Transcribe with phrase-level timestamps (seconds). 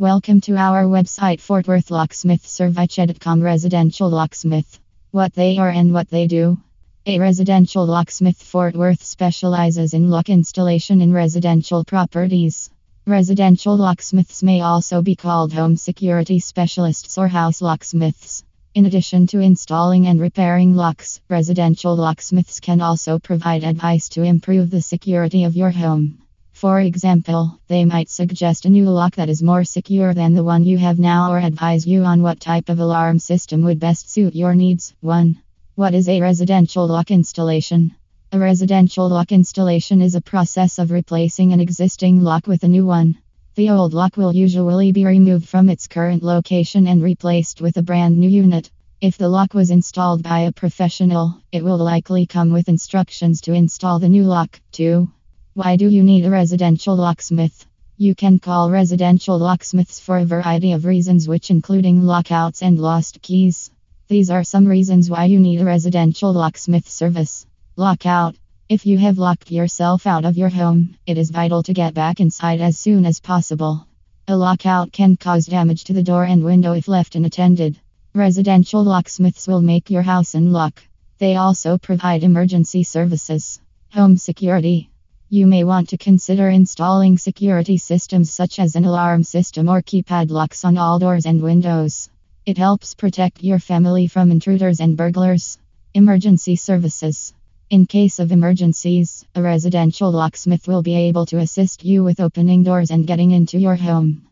[0.00, 4.78] Welcome to our website Fort Worth Locksmith Service.com Residential Locksmith.
[5.10, 6.58] What they are and what they do.
[7.04, 12.70] A residential locksmith Fort Worth specializes in lock installation in residential properties.
[13.08, 18.44] Residential locksmiths may also be called home security specialists or house locksmiths.
[18.76, 24.70] In addition to installing and repairing locks, residential locksmiths can also provide advice to improve
[24.70, 26.22] the security of your home.
[26.58, 30.64] For example, they might suggest a new lock that is more secure than the one
[30.64, 34.34] you have now or advise you on what type of alarm system would best suit
[34.34, 34.92] your needs.
[34.98, 35.40] 1.
[35.76, 37.94] What is a residential lock installation?
[38.32, 42.84] A residential lock installation is a process of replacing an existing lock with a new
[42.84, 43.18] one.
[43.54, 47.82] The old lock will usually be removed from its current location and replaced with a
[47.82, 48.68] brand new unit.
[49.00, 53.52] If the lock was installed by a professional, it will likely come with instructions to
[53.52, 54.60] install the new lock.
[54.72, 55.08] 2.
[55.58, 57.66] Why do you need a residential locksmith?
[57.96, 63.20] You can call residential locksmiths for a variety of reasons, which including lockouts and lost
[63.22, 63.68] keys.
[64.06, 67.44] These are some reasons why you need a residential locksmith service.
[67.74, 68.36] Lockout.
[68.68, 72.20] If you have locked yourself out of your home, it is vital to get back
[72.20, 73.84] inside as soon as possible.
[74.28, 77.80] A lockout can cause damage to the door and window if left unattended.
[78.14, 80.80] Residential locksmiths will make your house unlock.
[81.18, 83.60] They also provide emergency services.
[83.90, 84.88] Home security.
[85.30, 90.30] You may want to consider installing security systems such as an alarm system or keypad
[90.30, 92.08] locks on all doors and windows.
[92.46, 95.58] It helps protect your family from intruders and burglars.
[95.92, 97.34] Emergency services.
[97.68, 102.62] In case of emergencies, a residential locksmith will be able to assist you with opening
[102.62, 104.27] doors and getting into your home.